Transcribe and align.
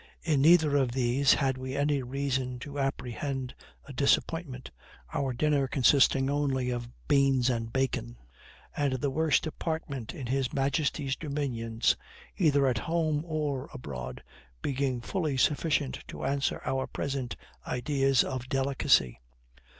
In 0.23 0.41
neither 0.41 0.77
of 0.77 0.93
these 0.93 1.35
had 1.35 1.59
we 1.59 1.75
any 1.75 2.01
reason 2.01 2.57
to 2.61 2.79
apprehend 2.79 3.53
a 3.85 3.93
disappointment, 3.93 4.71
our 5.13 5.31
dinner 5.31 5.67
consisting 5.67 6.27
only 6.27 6.71
of 6.71 6.89
beans 7.07 7.51
and 7.51 7.71
bacon; 7.71 8.17
and 8.75 8.93
the 8.93 9.11
worst 9.11 9.45
apartment 9.45 10.11
in 10.15 10.25
his 10.25 10.53
majesty's 10.53 11.15
dominions, 11.15 11.95
either 12.35 12.65
at 12.65 12.79
home 12.89 13.23
or 13.27 13.69
abroad, 13.75 14.23
being 14.63 15.01
fully 15.01 15.37
sufficient 15.37 15.99
to 16.07 16.25
answer 16.25 16.63
our 16.65 16.87
present 16.87 17.35
ideas 17.67 18.23
of 18.23 18.49
delicacy. 18.49 19.19